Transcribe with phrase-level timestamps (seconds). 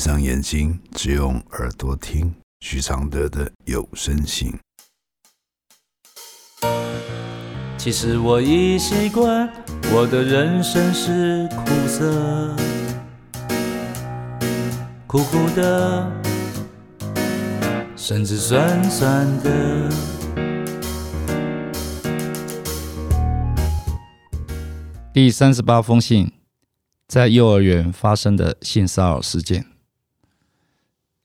[0.00, 4.50] 闭上眼睛，只用耳朵听许常德的有声信。
[7.76, 9.46] 其实我已习惯，
[9.92, 12.56] 我的人生是苦涩，
[15.06, 16.10] 苦苦的，
[17.94, 19.90] 甚至酸酸的。
[25.12, 26.32] 第三十八封信，
[27.06, 29.66] 在幼儿园发生的性骚扰事件，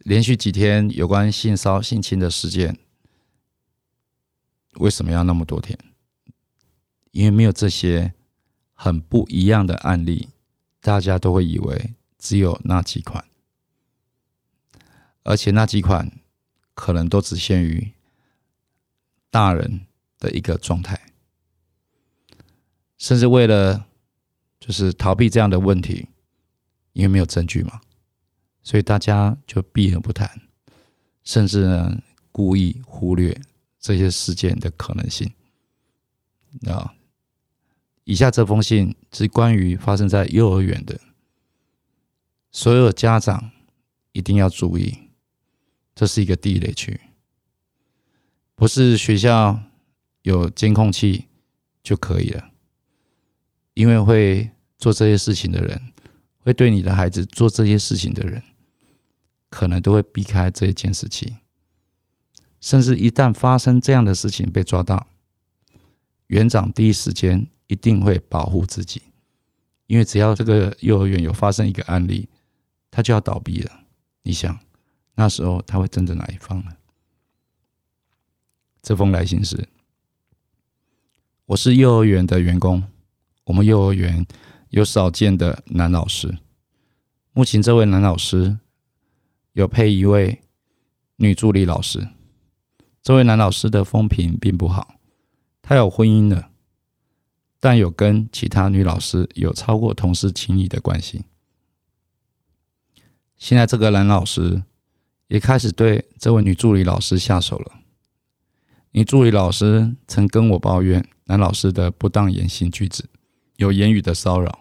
[0.00, 2.78] 连续几天有关性骚性侵的事件，
[4.74, 5.78] 为什么要那么多天？
[7.10, 8.14] 因为没有这些
[8.72, 10.28] 很不一样的案例，
[10.80, 13.24] 大家都会以为只有那几款，
[15.22, 16.10] 而且那几款
[16.74, 17.92] 可能都只限于
[19.28, 19.86] 大人
[20.18, 21.12] 的一个状态，
[22.96, 23.86] 甚至为了
[24.58, 26.08] 就是逃避这样的问题，
[26.92, 27.80] 因为没有证据嘛，
[28.62, 30.30] 所以大家就避而不谈，
[31.24, 33.40] 甚至呢故意忽略
[33.78, 35.32] 这些事件的可能性
[36.66, 36.94] 啊。
[38.04, 41.00] 以下这封信是关于发生在幼儿园的，
[42.50, 43.50] 所有家长
[44.12, 44.98] 一定要注意，
[45.94, 47.00] 这是一个地雷区，
[48.56, 49.62] 不是学校
[50.22, 51.26] 有监控器
[51.82, 52.50] 就可以了，
[53.74, 55.80] 因为会做这些事情的人，
[56.40, 58.42] 会对你的孩子做这些事情的人，
[59.50, 61.36] 可能都会避开这些监视器，
[62.60, 65.06] 甚至一旦发生这样的事情被抓到，
[66.28, 67.46] 园长第一时间。
[67.70, 69.00] 一定会保护自己，
[69.86, 72.28] 因为只要这个幼儿园有发生一个案例，
[72.90, 73.70] 他就要倒闭了。
[74.24, 74.58] 你想，
[75.14, 76.72] 那时候他会站在哪一方呢？
[78.82, 79.68] 这封来信是：
[81.46, 82.82] 我是幼儿园的员工，
[83.44, 84.26] 我们幼儿园
[84.70, 86.38] 有少见的男老师。
[87.32, 88.58] 目前这位男老师
[89.60, 90.40] 有配一位
[91.16, 92.08] 女助理老师，
[93.02, 94.94] 这位男老师的风评并不好，
[95.60, 96.48] 他有婚姻了。
[97.62, 101.26] 但有跟其他女老师有超过同事情谊的关系。
[103.36, 104.62] 现在这个男老师
[105.28, 107.72] 也开始对这位女助理老师下手了。
[108.92, 113.04] 女助理老师曾跟我抱怨男老师的不当言行举止，
[113.56, 114.60] 有言语的骚扰。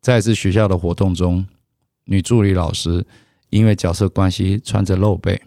[0.00, 1.46] 在一次学校的活动中，
[2.04, 3.06] 女助理老师
[3.50, 5.42] 因为角色关系穿着露背，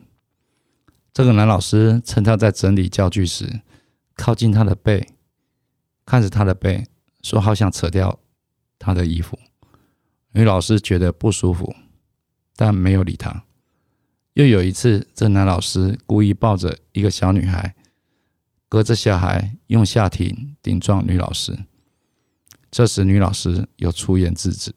[1.13, 3.62] 这个男老师趁他在整理教具时，
[4.16, 5.07] 靠近他的背。
[6.03, 6.85] 看着他的背，
[7.22, 8.19] 说好想扯掉
[8.78, 9.40] 他的衣服。
[10.31, 11.73] 女老师觉得不舒服，
[12.56, 13.45] 但没有理他。
[14.34, 17.75] 又有一次，这男老师故意抱着一个小女孩，
[18.67, 21.57] 隔着小孩用下体顶撞女老师。
[22.69, 24.73] 这时，女老师有出言制止。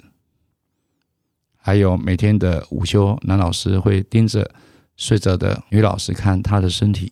[1.66, 4.50] 还有每天的午休，男老师会盯着
[4.98, 7.10] 睡着的女老师看她的身体。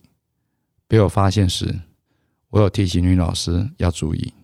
[0.87, 1.81] 被我发现时，
[2.51, 4.35] 我有提醒女老师要注意，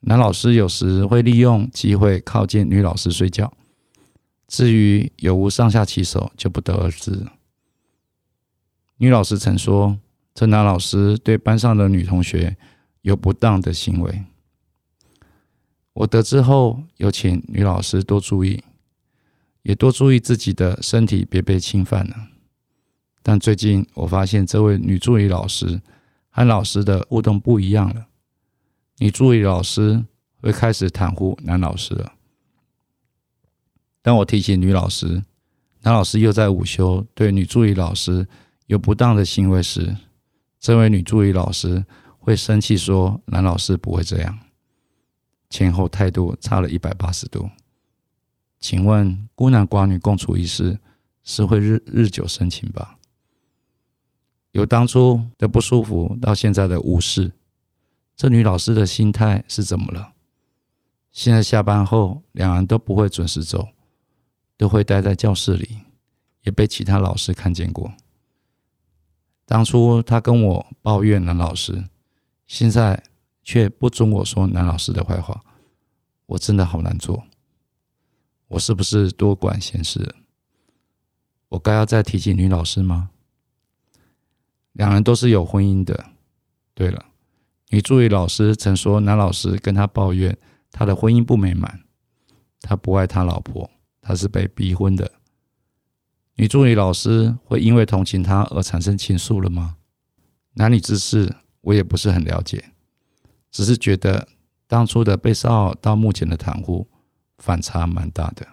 [0.00, 3.52] 男老师有时会利用机会靠近女老师睡觉，
[4.48, 7.26] 至于有无上下其手就不得而知。
[8.96, 9.98] 女老师曾说，
[10.32, 12.56] 这男老师对班上的女同学
[13.02, 14.24] 有不当的行为。
[15.92, 18.62] 我得知后，有请女老师多注意，
[19.62, 22.14] 也多注意自己的身体，别被侵犯了。
[23.22, 25.80] 但最近我发现，这位女助理老师。
[26.32, 28.06] 和老师的互动不一样了，
[28.98, 30.04] 女助理老师
[30.40, 32.12] 会开始袒护男老师了。
[34.00, 35.24] 当我提起女老师，
[35.82, 38.28] 男老师又在午休对女助理老师
[38.66, 39.96] 有不当的行为时，
[40.60, 41.84] 这位女助理老师
[42.20, 44.38] 会生气说：“男老师不会这样。”
[45.50, 47.50] 前后态度差了一百八十度。
[48.60, 50.78] 请问孤男寡女共处一室
[51.24, 52.98] 是会日日久生情吧？
[54.52, 57.32] 由当初的不舒服到现在的无视，
[58.14, 60.12] 这女老师的心态是怎么了？
[61.10, 63.68] 现在下班后，两人都不会准时走，
[64.56, 65.78] 都会待在教室里，
[66.42, 67.92] 也被其他老师看见过。
[69.46, 71.88] 当初她跟我抱怨男老师，
[72.46, 73.02] 现在
[73.42, 75.42] 却不准我说男老师的坏话，
[76.26, 77.24] 我真的好难做。
[78.50, 80.16] 我是不是多管闲事？
[81.50, 83.10] 我该要再提醒女老师吗？
[84.72, 86.06] 两人都是有婚姻的。
[86.74, 87.06] 对了，
[87.68, 90.36] 女助理老师曾说，男老师跟她抱怨
[90.72, 91.84] 他的婚姻不美满，
[92.60, 93.70] 他不爱他老婆，
[94.00, 95.12] 他是被逼婚的。
[96.34, 99.76] 女助理老师会因为同情他而产生情愫了吗？
[100.54, 102.72] 男女之事我也不是很了解，
[103.52, 104.26] 只是觉得
[104.66, 106.88] 当初的被骚扰到目前的袒护
[107.40, 108.46] 反差蛮大的。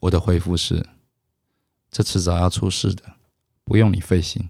[0.00, 0.88] 我的回复是：
[1.90, 3.16] 这迟早要出事的，
[3.62, 4.48] 不用你费心，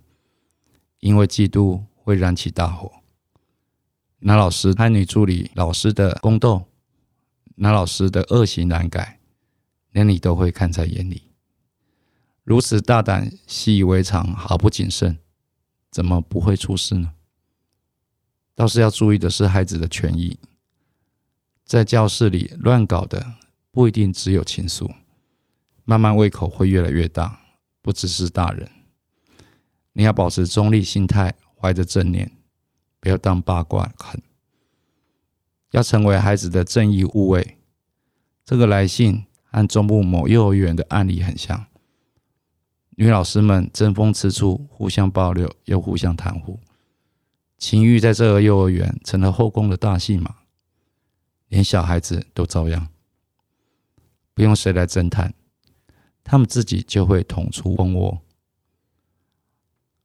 [1.01, 3.03] 因为嫉妒会燃起大火。
[4.21, 6.67] 男老师和女助理老师的宫斗，
[7.57, 9.21] 男老师的恶行难改，
[9.91, 11.25] 连你都会看在眼里。
[12.45, 15.19] 如此大胆、习以为常、毫不谨慎，
[15.91, 17.15] 怎么不会出事呢？
[18.55, 20.39] 倒是要注意的是孩子的权益，
[21.69, 23.35] 在教室里乱搞的
[23.71, 24.91] 不一定只有情愫，
[25.85, 27.43] 慢慢胃口会越来越大，
[27.83, 28.67] 不只是大人。
[29.93, 32.33] 你要保持中立心态，怀着正念。
[33.01, 34.19] 不要当八卦看，
[35.73, 37.59] 要成为孩子的正义护卫。
[38.47, 41.67] 这个来信和中部某幼儿园的案例很像，
[42.97, 46.59] 女老师们争风吃醋，互相爆料，又互相袒护，
[47.59, 50.38] 情欲在这个幼儿园成了后宫的大戏码，
[51.49, 52.89] 连小孩子都遭殃，
[54.35, 55.35] 不用谁来侦探，
[56.23, 58.21] 他们自己就会捅出蜂窝。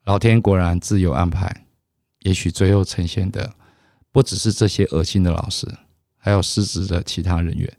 [0.06, 1.66] 老天果然自有安排。
[2.20, 3.54] 也许最后呈现的
[4.10, 5.68] 不只是这些恶心的老师，
[6.16, 7.78] 还有失职的其他人员。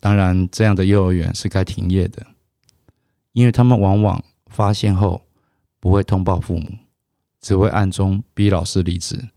[0.00, 2.26] 当然，这样的幼儿园是该停业的，
[3.30, 5.24] 因为他们往往发现后
[5.78, 6.68] 不会通报父母，
[7.40, 9.28] 只会暗中逼老师离职，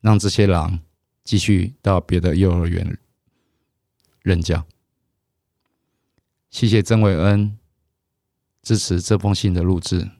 [0.00, 0.80] 让这些狼
[1.24, 2.98] 继续到别的幼儿园
[4.22, 4.64] 任教。
[6.50, 7.56] 谢谢曾伟恩
[8.62, 10.10] 支持这封信的录制。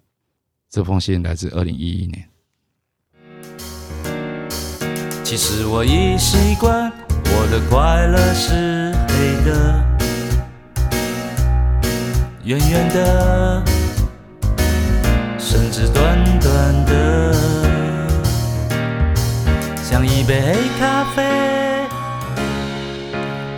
[0.71, 2.27] 这封信来自二零一一年。
[5.23, 6.91] 其实我已习惯，
[7.25, 9.85] 我的快乐是黑的，
[12.43, 13.63] 圆圆的，
[15.39, 16.32] 甚至短短
[19.93, 21.23] 像一杯黑咖啡，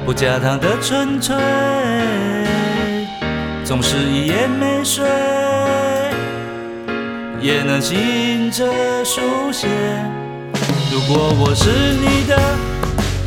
[0.05, 1.33] 不加糖的纯粹，
[3.65, 5.07] 总是一夜没睡，
[7.41, 8.65] 也能醒着
[9.05, 9.21] 书
[9.53, 9.69] 写。
[10.93, 12.37] 如果我是你的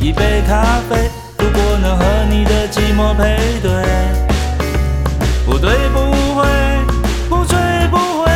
[0.01, 3.71] 一杯咖啡，如果能和你的寂寞配对，
[5.45, 6.45] 不对不会，
[7.30, 7.57] 不醉
[7.89, 8.30] 不回，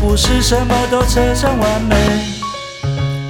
[0.00, 2.37] 不是什么都扯上完美。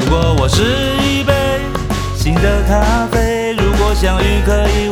[0.00, 0.62] 如果我是
[1.04, 1.32] 一杯
[2.16, 4.89] 新的咖啡，如果相遇可以。